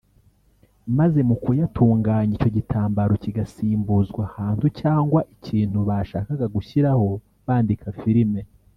[0.97, 7.07] maze mu kuyatunganya icyo gitambaro kigasimbuzwa ahantu cyangwa ikintu bashakaga gushyiraho
[7.47, 8.41] bandika filime